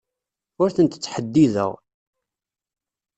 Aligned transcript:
Ur 0.61 0.69
tent-ttḥeddideɣ. 0.75 1.71